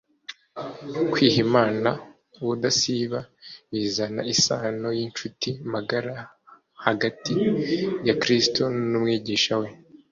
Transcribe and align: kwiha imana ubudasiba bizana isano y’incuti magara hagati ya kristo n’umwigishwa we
kwiha 1.11 1.39
imana 1.47 1.89
ubudasiba 2.41 3.19
bizana 3.71 4.21
isano 4.33 4.87
y’incuti 4.97 5.49
magara 5.73 6.15
hagati 6.85 7.33
ya 8.07 8.15
kristo 8.21 8.61
n’umwigishwa 8.89 9.55
we 9.61 9.69